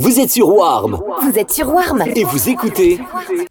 Vous 0.00 0.20
êtes 0.20 0.30
sur 0.30 0.48
Warm. 0.48 1.02
Vous 1.22 1.36
êtes 1.36 1.50
sur 1.50 1.74
Warm. 1.74 2.04
Et 2.14 2.22
vous 2.22 2.48
écoutez 2.48 3.00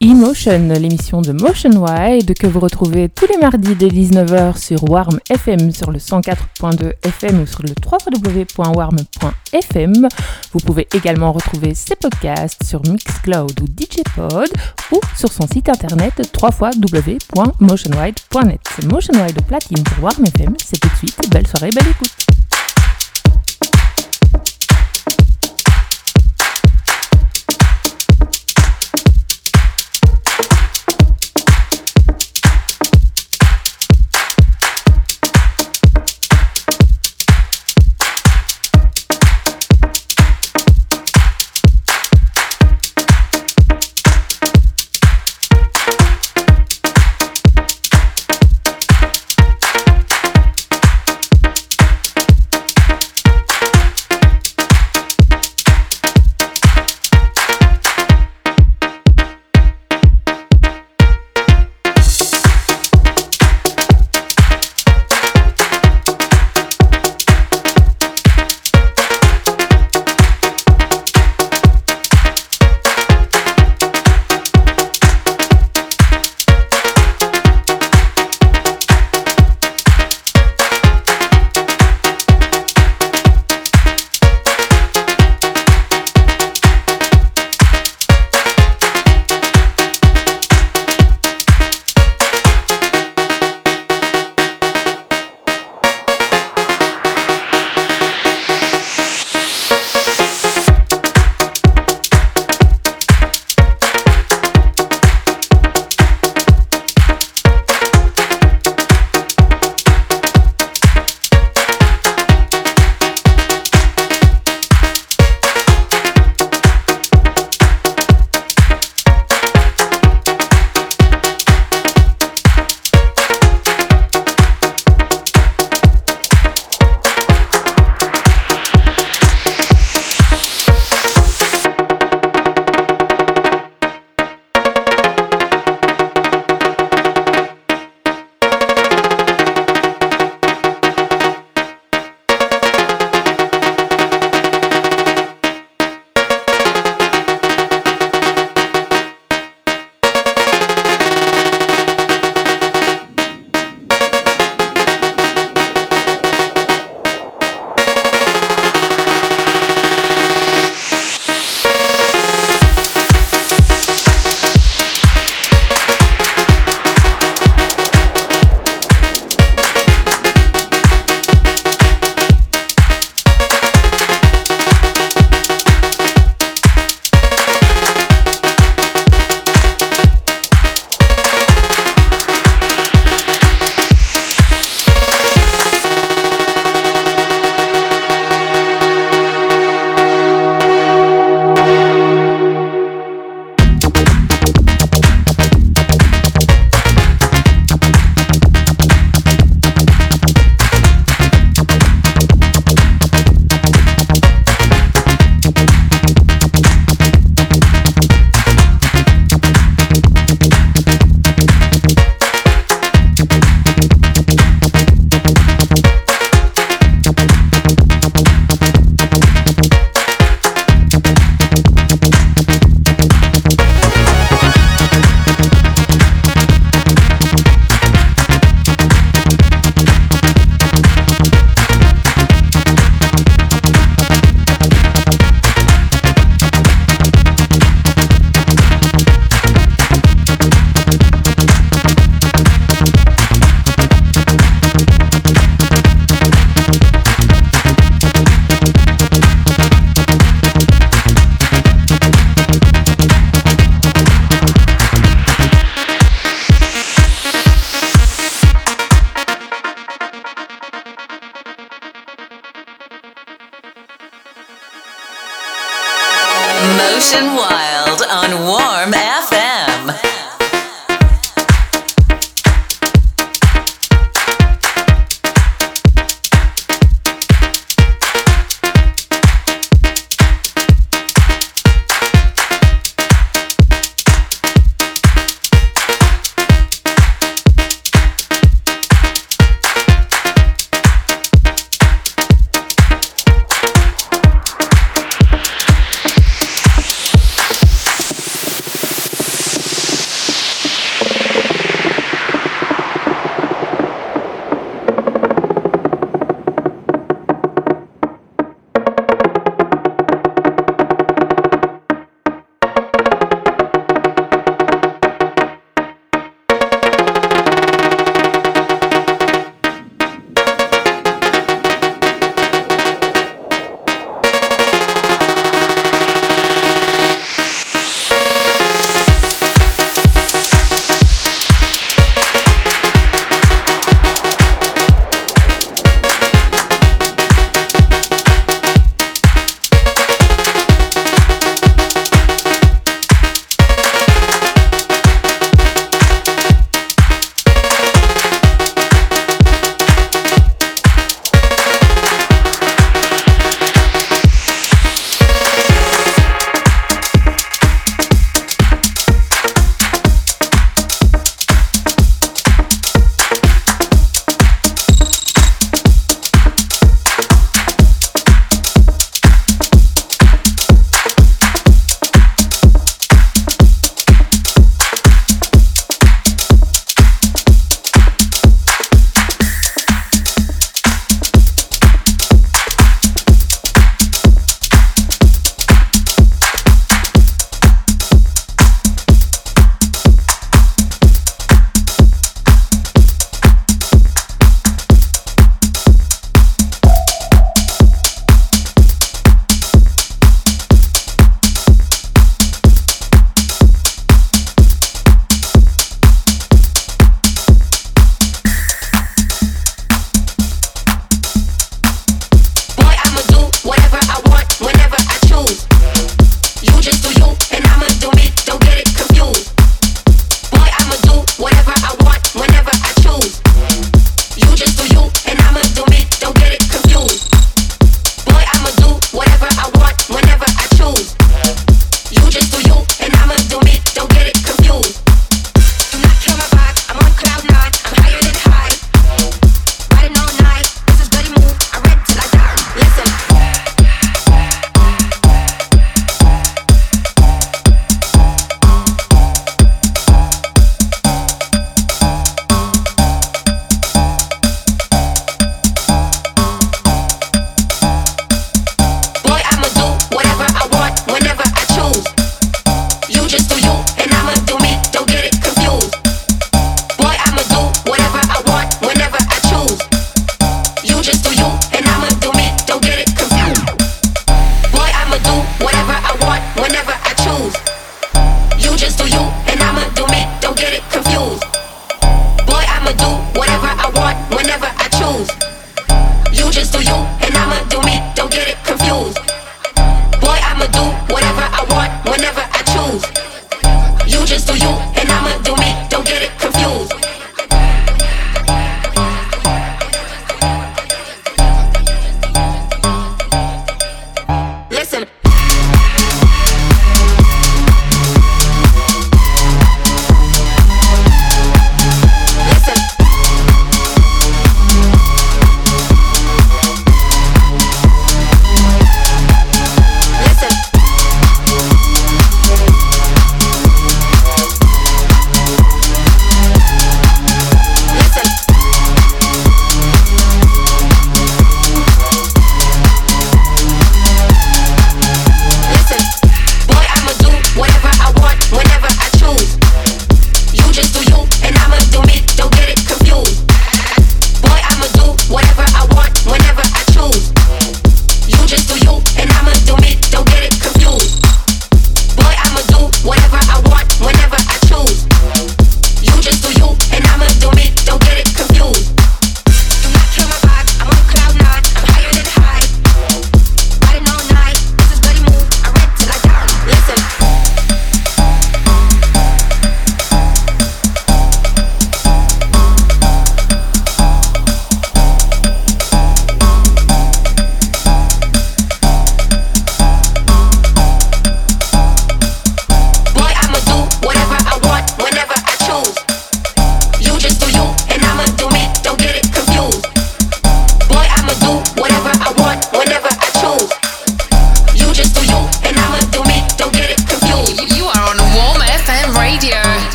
Emotion, 0.00 0.68
l'émission 0.68 1.20
de 1.20 1.32
Motion 1.32 1.70
Wide 1.70 2.32
que 2.38 2.46
vous 2.46 2.60
retrouvez 2.60 3.08
tous 3.08 3.26
les 3.26 3.38
mardis 3.38 3.74
dès 3.74 3.88
19h 3.88 4.56
sur 4.56 4.88
Warm 4.88 5.18
FM 5.28 5.72
sur 5.72 5.90
le 5.90 5.98
104.2 5.98 6.92
FM 7.02 7.40
ou 7.40 7.46
sur 7.46 7.64
le 7.64 7.70
www.warm.fm. 7.84 10.08
Vous 10.52 10.60
pouvez 10.60 10.86
également 10.94 11.32
retrouver 11.32 11.74
ses 11.74 11.96
podcasts 11.96 12.62
sur 12.62 12.82
Mixcloud 12.88 13.60
ou 13.60 13.66
DJpod 13.66 14.52
ou 14.92 15.00
sur 15.16 15.32
son 15.32 15.48
site 15.48 15.68
internet 15.68 16.22
www.motionwide.net. 16.40 18.60
Motion 18.88 19.20
Wide 19.20 19.42
platine 19.44 19.82
pour 19.82 20.04
Warm 20.04 20.24
FM, 20.24 20.54
c'est 20.64 20.78
tout 20.78 20.88
de 20.88 20.96
suite. 20.98 21.18
Belle 21.32 21.48
soirée, 21.48 21.70
belle 21.70 21.88
écoute. 21.90 22.12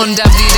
FM 0.00 0.16
and 0.16 0.49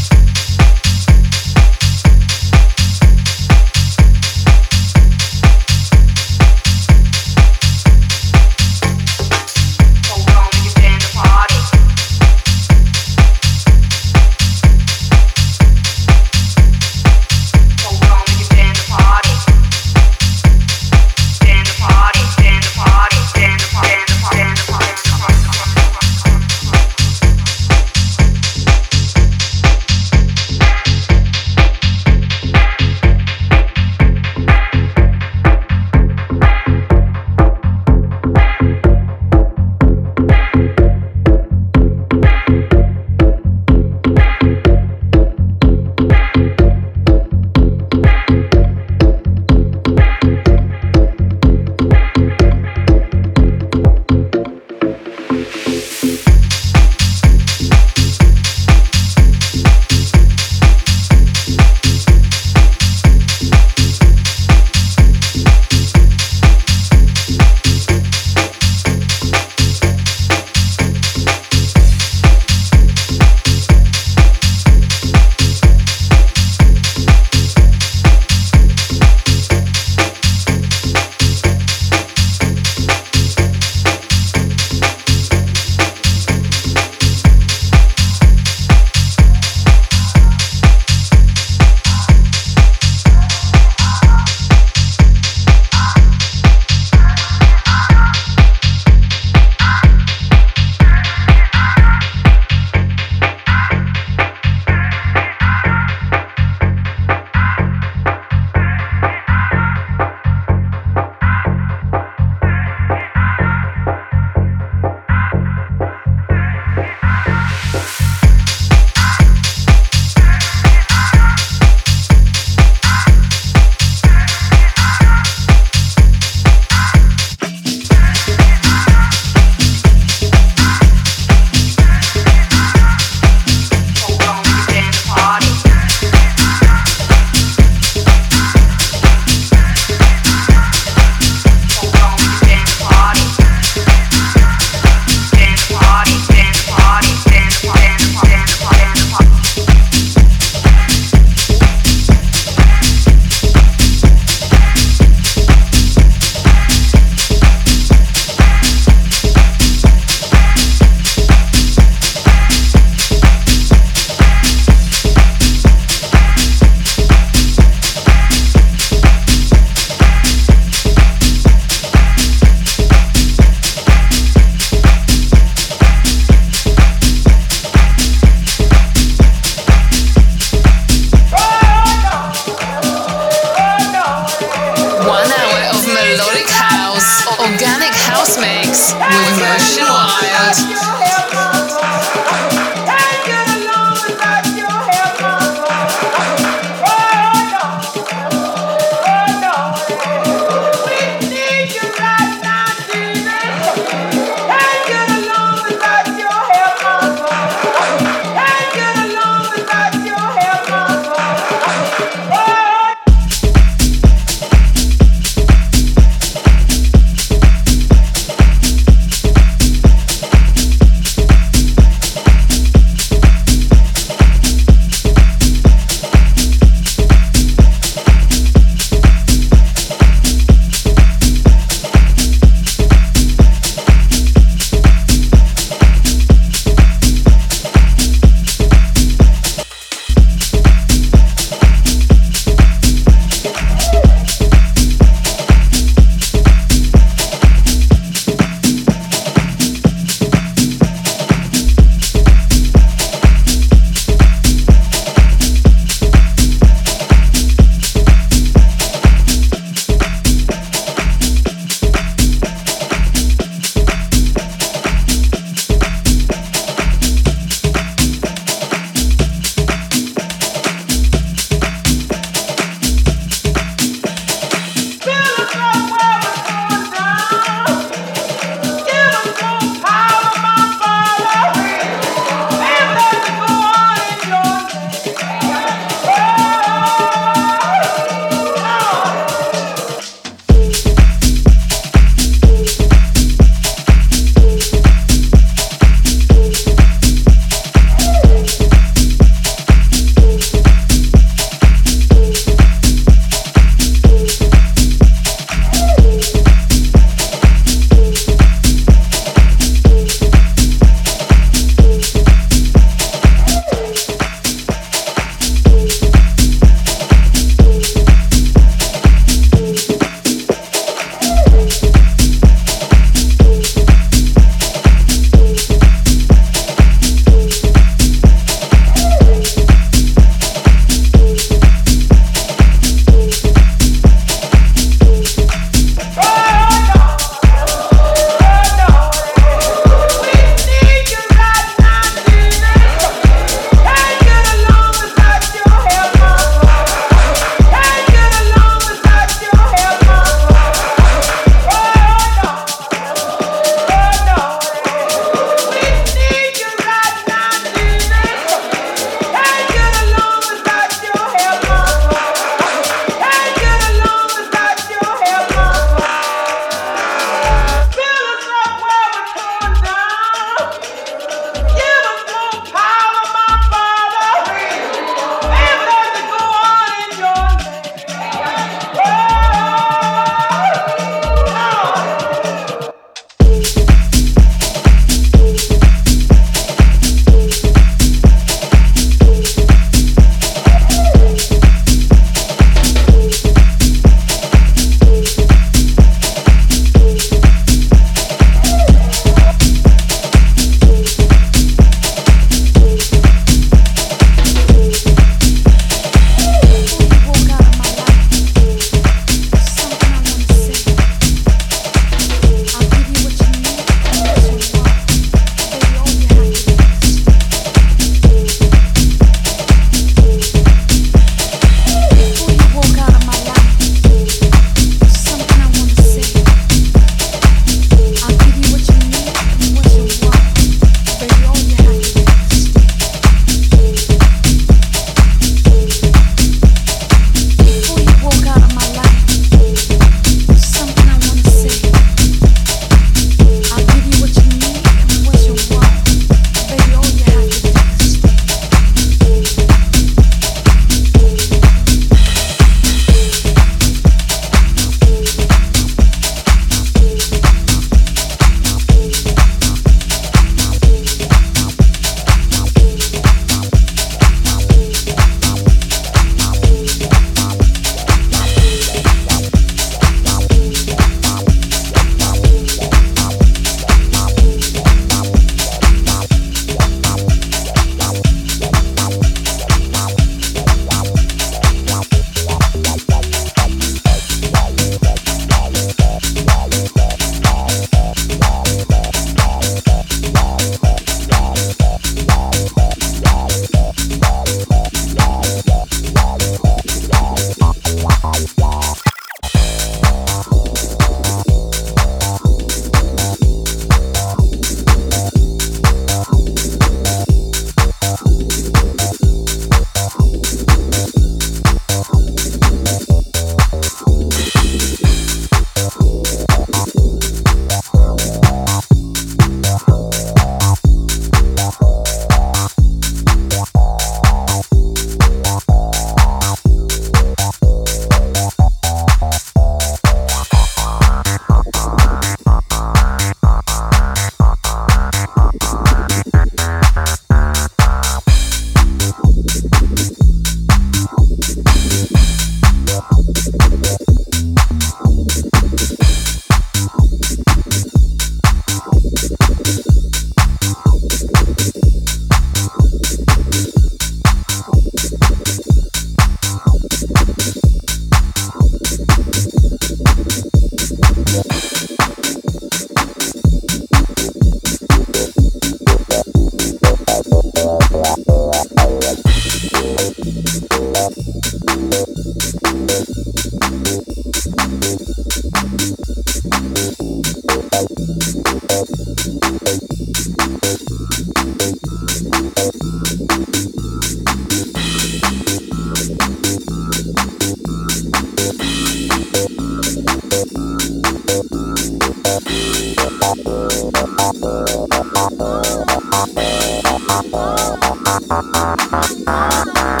Bye. 599.73 600.00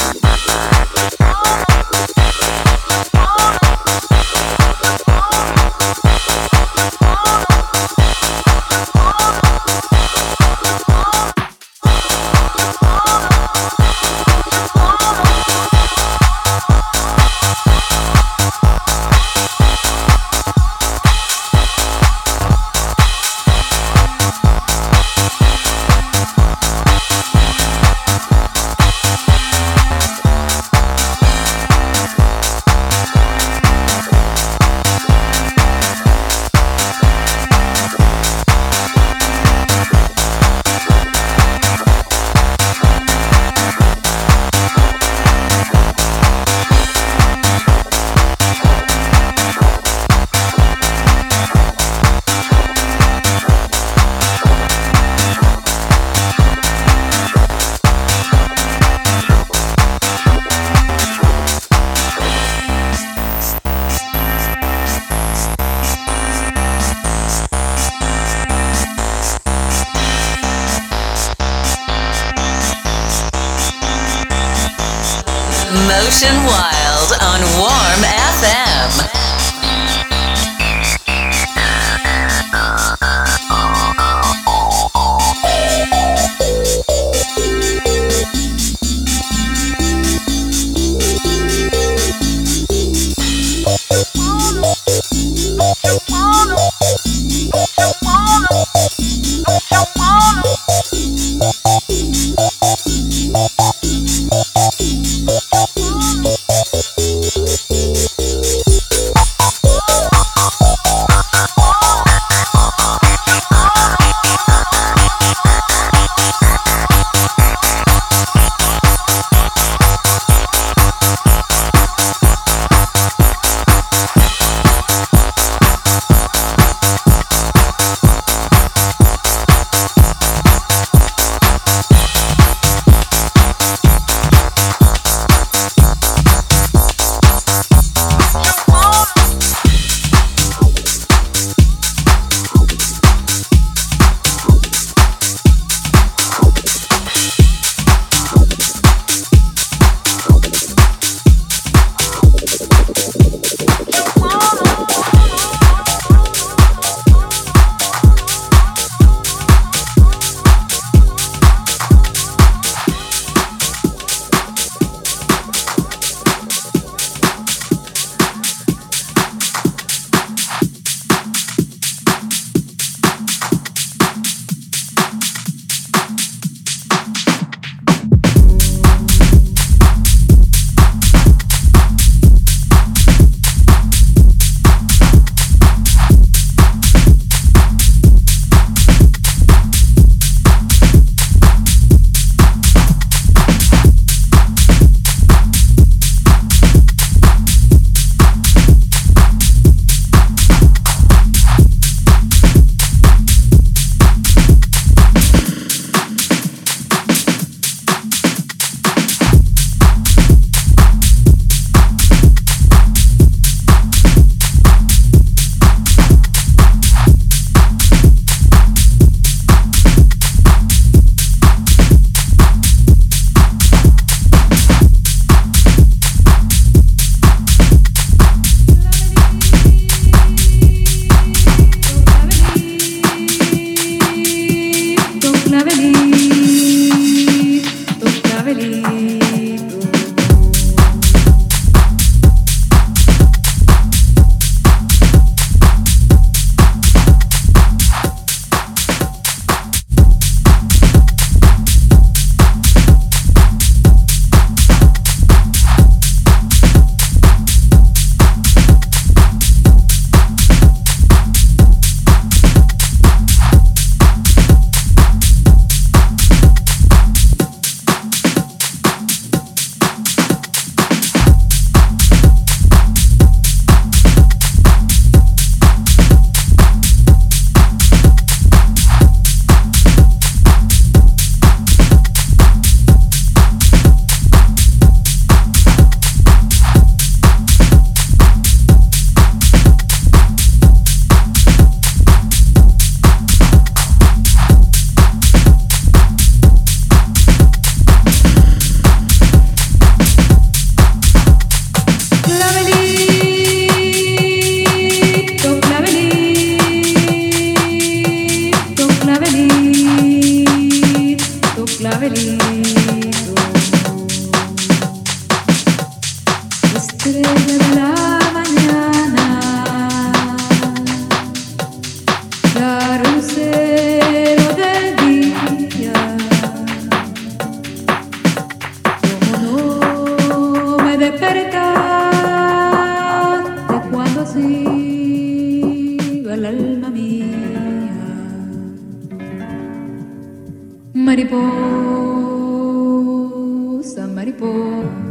不 344.31 345.10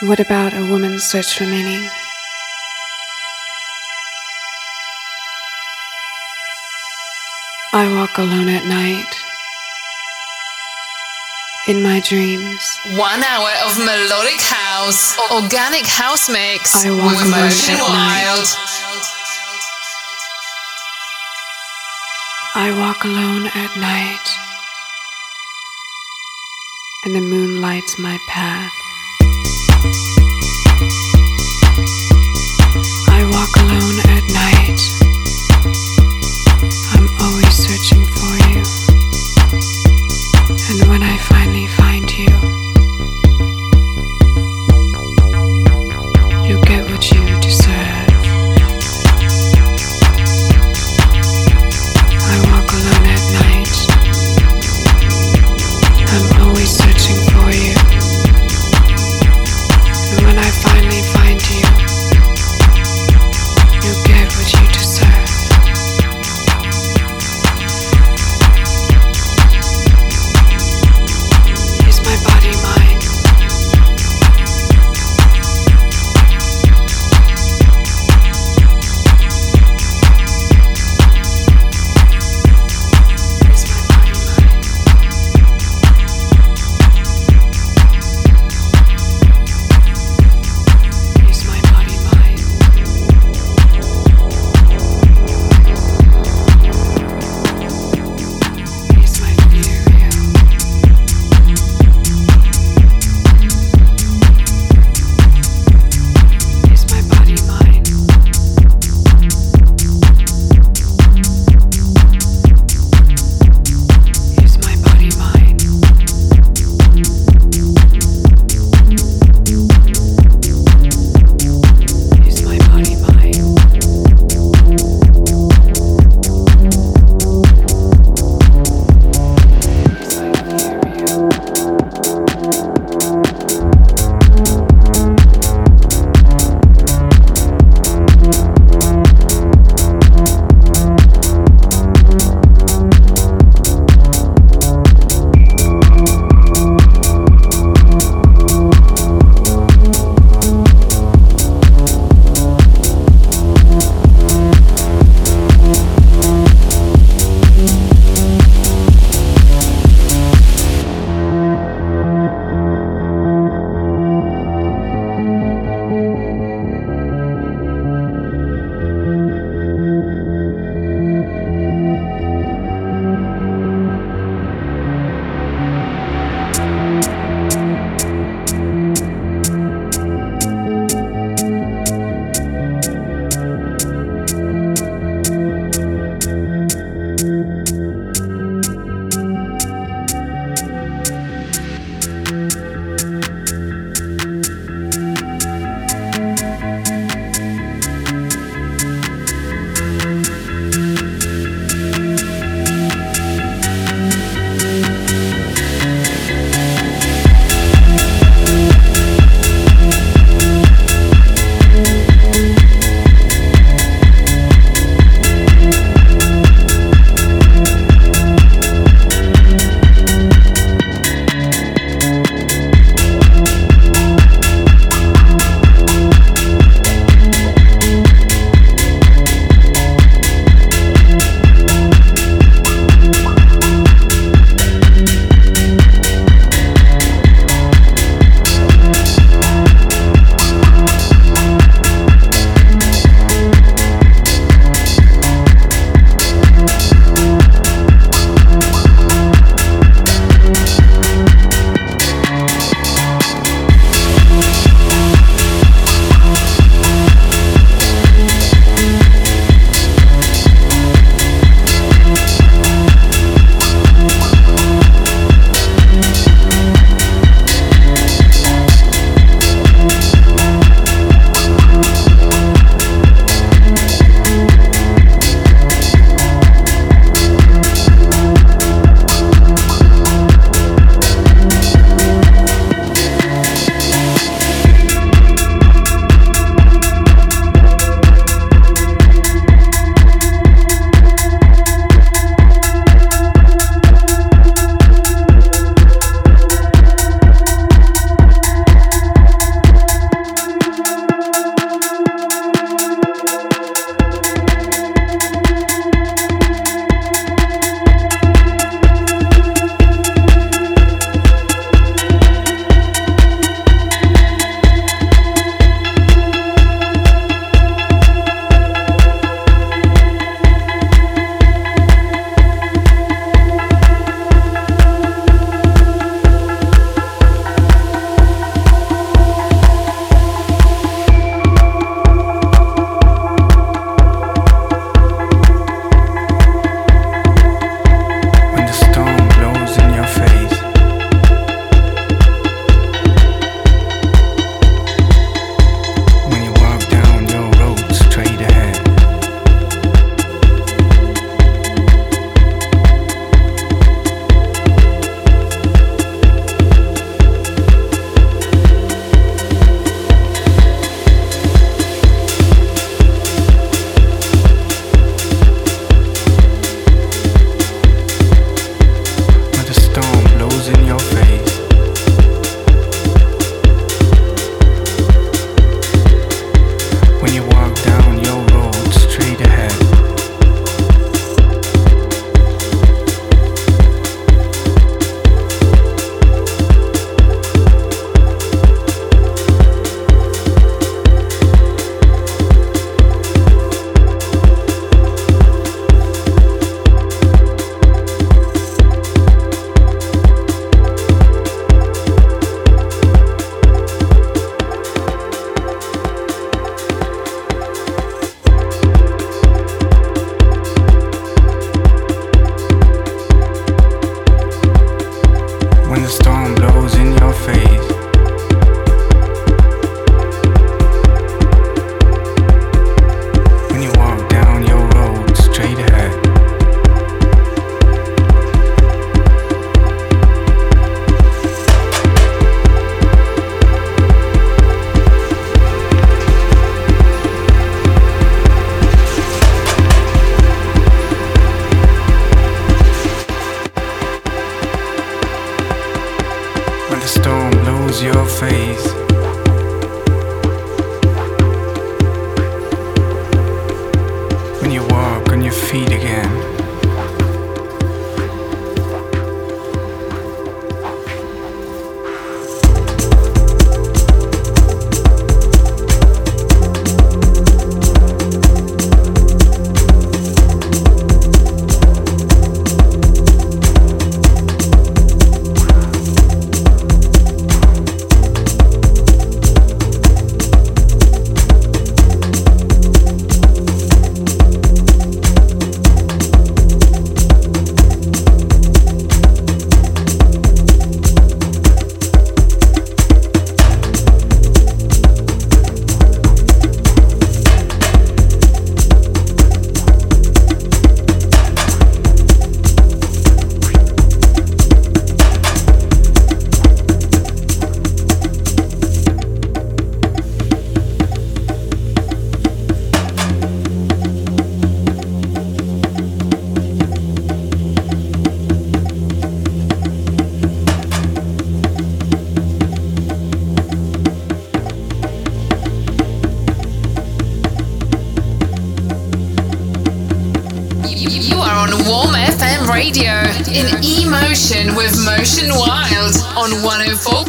What 0.00 0.18
about 0.18 0.52
a 0.54 0.64
woman's 0.64 1.04
search 1.04 1.38
for 1.38 1.44
meaning? 1.44 1.88
I 7.72 7.88
walk 7.94 8.18
alone 8.18 8.48
at 8.48 8.64
night. 8.66 9.14
In 11.68 11.82
my 11.82 12.00
dreams. 12.00 12.78
One 12.98 13.22
hour 13.22 13.50
of 13.64 13.78
melodic 13.78 14.40
house, 14.40 15.16
organic 15.30 15.86
house 15.86 16.28
mix 16.28 16.84
I 16.84 16.90
walk 16.90 17.22
with 17.22 17.30
Motion 17.30 17.78
Wild. 17.78 18.42
Night. 18.42 18.82
I 22.54 22.68
walk 22.76 23.04
alone 23.04 23.46
at 23.46 23.76
night, 23.78 24.26
and 27.06 27.14
the 27.14 27.20
moon 27.20 27.62
lights 27.62 27.98
my 27.98 28.18
path. 28.28 28.81
I 29.84 29.88
walk 33.32 33.56
alone 33.56 34.11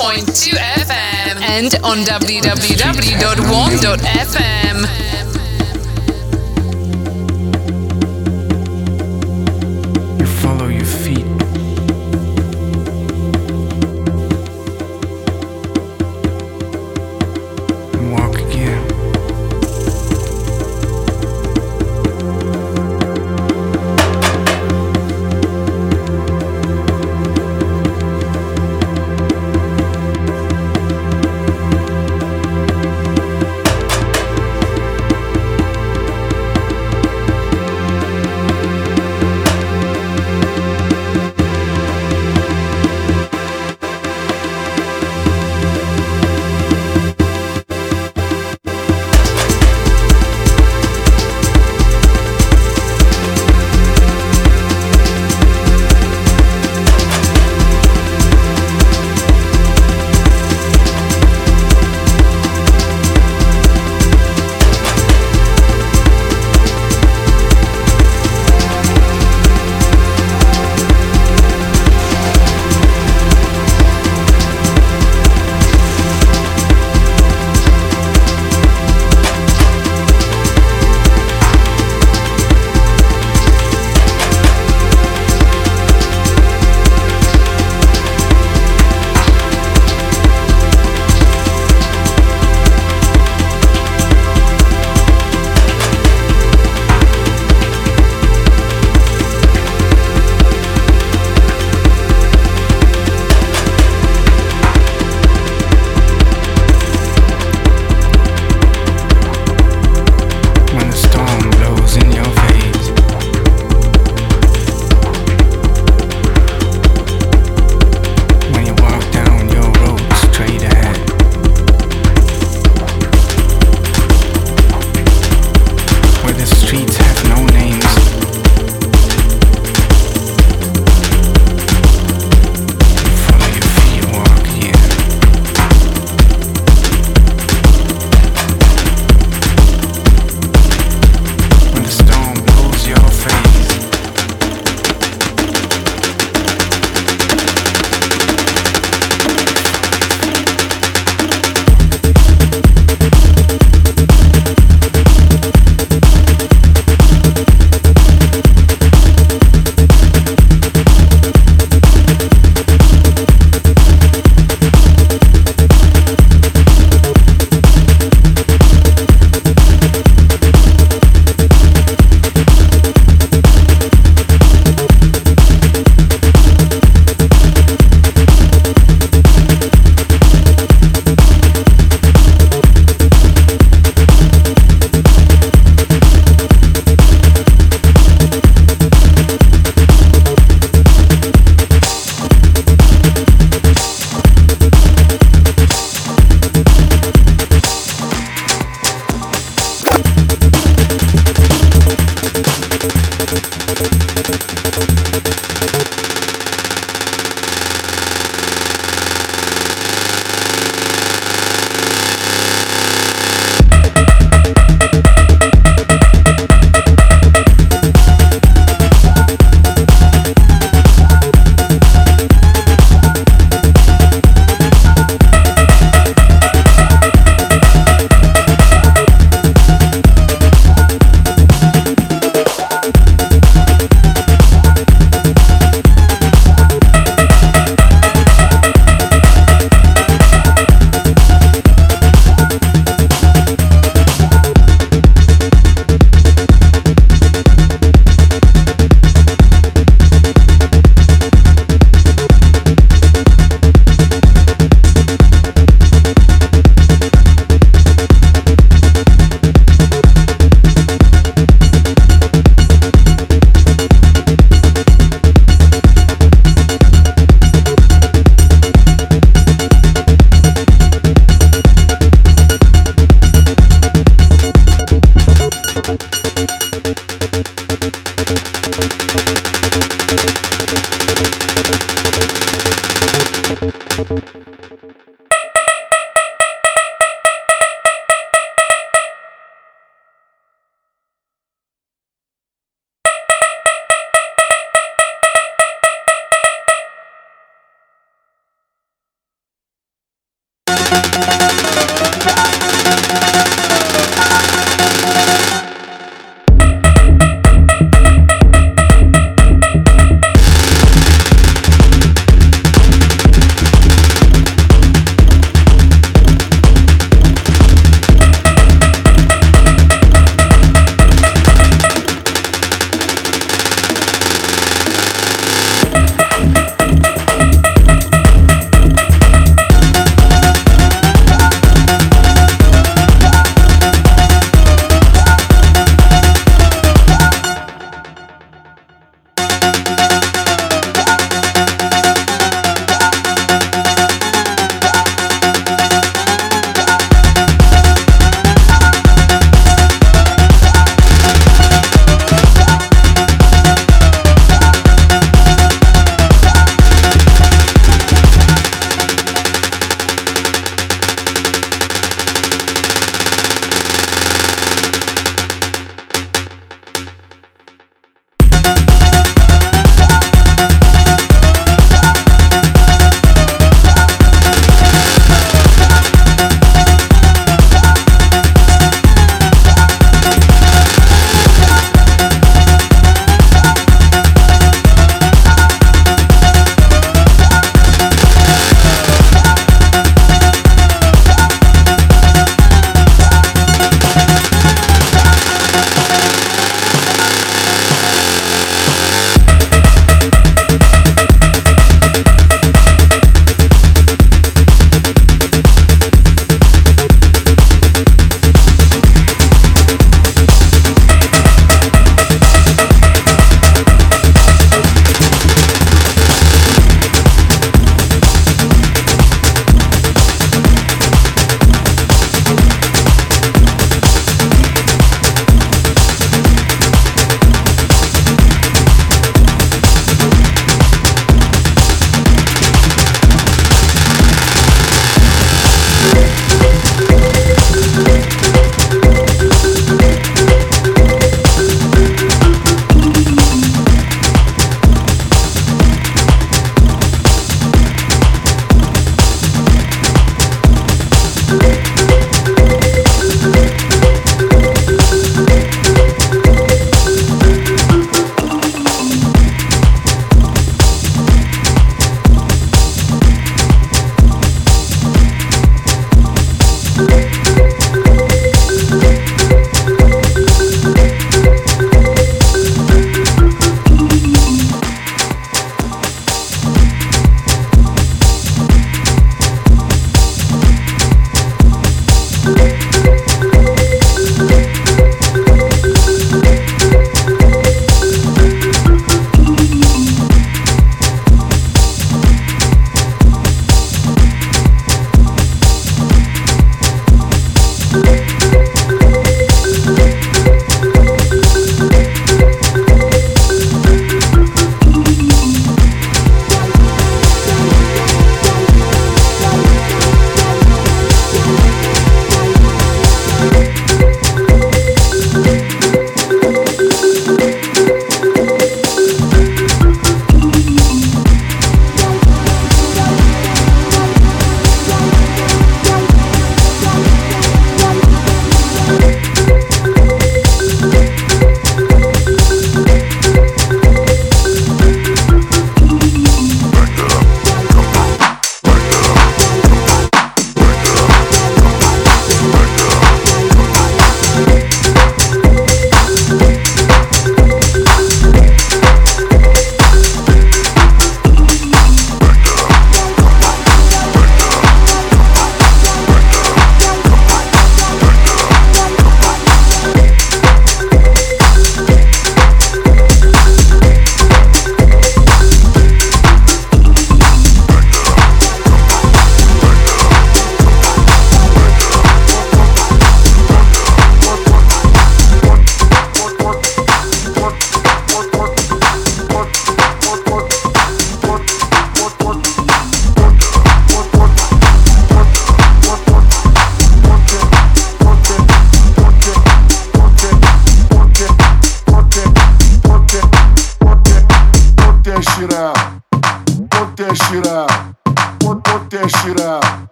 104.2 0.00 0.56
FM 0.56 1.42
and 1.42 1.74
on 1.84 1.98
www.warm.fm. 1.98 2.60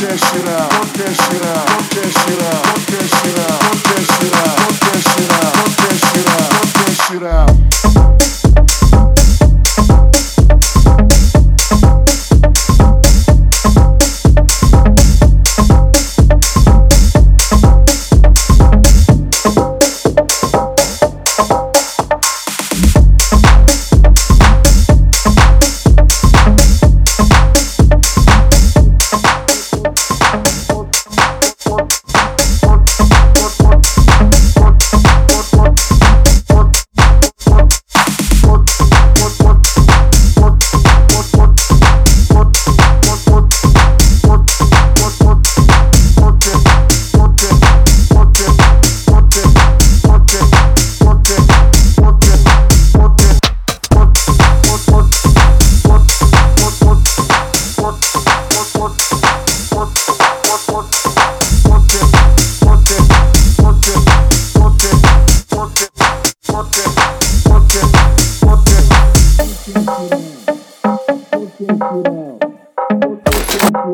Work 0.00 0.10
that 0.10 0.46
out. 0.46 1.56
Out. 1.56 1.57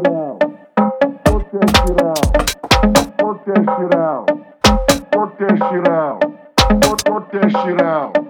chirão, 0.05 0.39
ô 1.31 1.41
teu 1.41 1.61
chirão, 1.77 2.15
ô 3.23 3.35
teu 3.37 3.55
chirão, 3.57 4.27
ô 5.17 5.27
teu 5.29 5.57
chirão, 5.57 6.19
ô 6.91 6.97
é 7.39 7.49
chirão. 7.63 8.24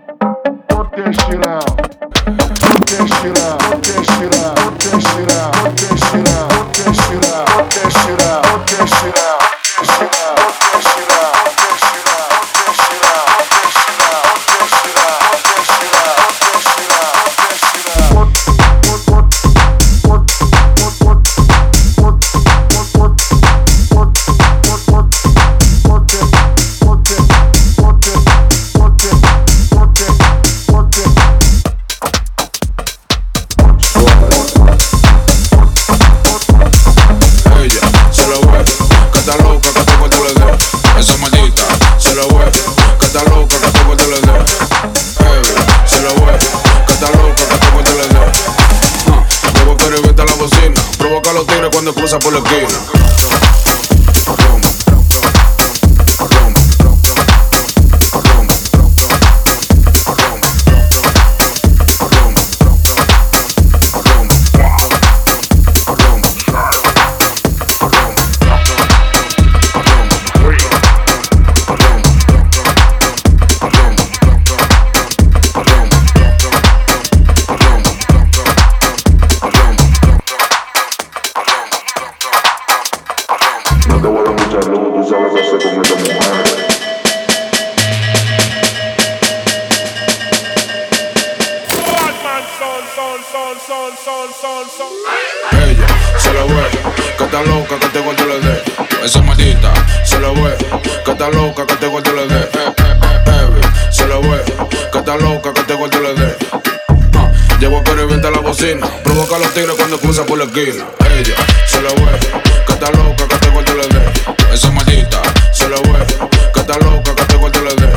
Uh, 106.52 107.58
llego 107.60 107.78
a 107.78 107.94
revienta 107.94 108.30
la 108.30 108.40
bocina. 108.40 108.86
Provoca 109.02 109.36
a 109.36 109.38
los 109.38 109.52
tigres 109.54 109.74
cuando 109.76 109.98
cruza 109.98 110.24
por 110.24 110.38
la 110.38 110.44
esquina. 110.44 110.84
Ella 111.10 111.34
se 111.66 111.80
lo 111.80 111.90
ve, 111.94 112.18
que 112.66 112.72
está 112.72 112.90
loca, 112.90 113.28
que 113.28 113.34
este 113.34 113.48
cuarto 113.50 113.74
le 113.74 113.88
dé. 113.88 114.12
Esa 114.52 114.70
maldita 114.70 115.22
se 115.52 115.68
lo 115.68 115.76
ve, 115.82 116.06
que 116.52 116.60
está 116.60 116.78
loca, 116.78 117.14
que 117.14 117.22
este 117.22 117.36
cuarto 117.36 117.60
le 117.60 117.74
dé. 117.74 117.90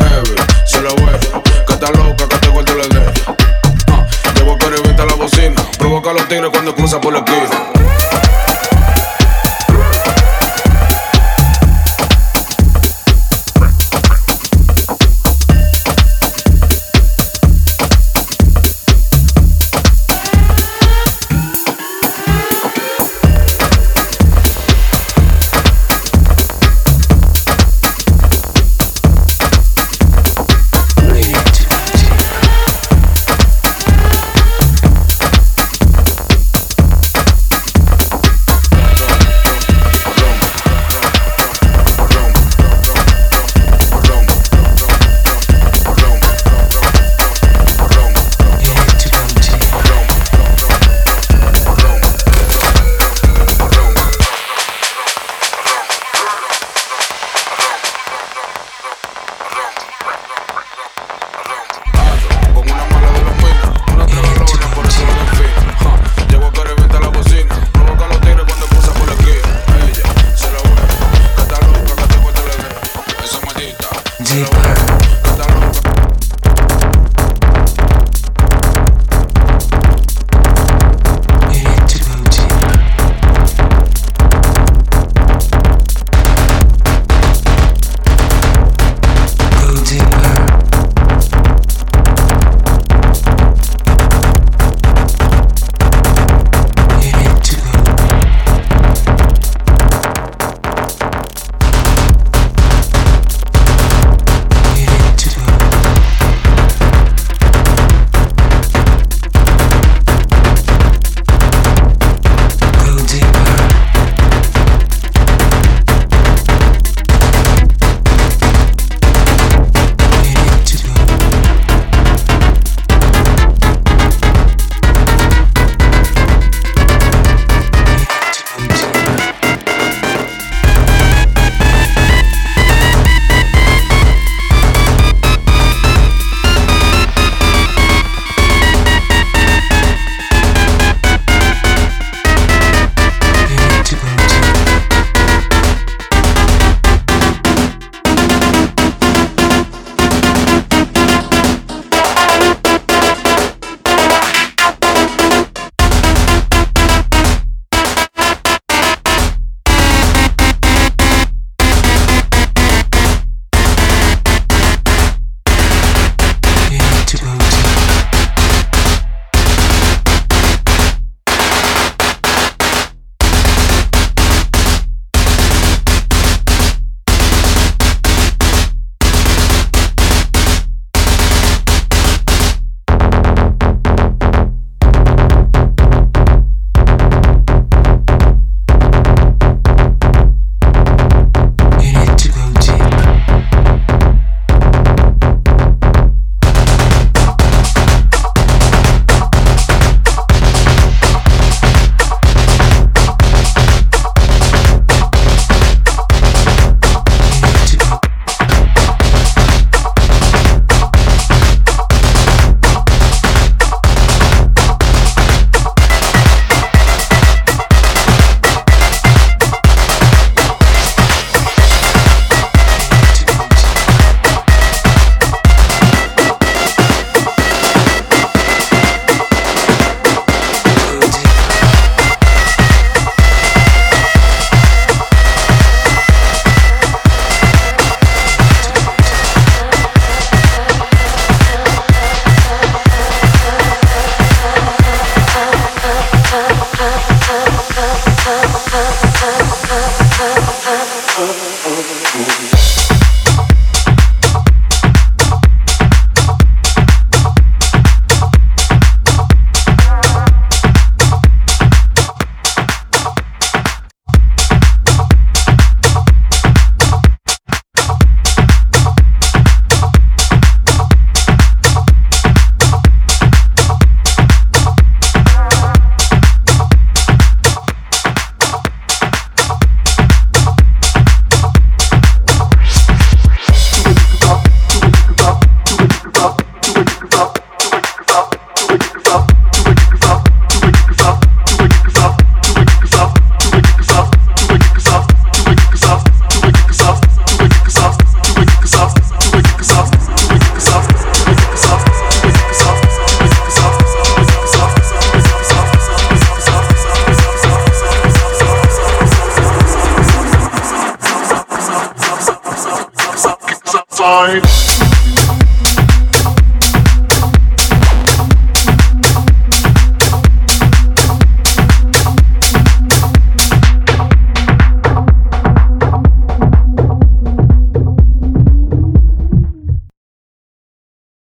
Heavy 0.00 0.34
se 0.64 0.80
lo 0.80 0.94
ve, 0.96 1.18
que 1.66 1.72
está 1.72 1.90
loca, 1.92 2.28
que 2.28 2.34
este 2.34 2.48
cuarto 2.48 2.74
le 2.74 2.88
dé. 2.88 3.00
Uh, 3.00 3.92
ah, 3.92 4.06
llego 4.34 4.54
a 4.54 4.70
revienta 4.70 5.06
la 5.06 5.14
bocina. 5.14 5.62
Provoca 5.78 6.10
a 6.10 6.14
los 6.14 6.28
tigres 6.28 6.50
cuando 6.50 6.74
cruza 6.74 7.00
por 7.00 7.12
la 7.12 7.20
esquina. 7.20 7.79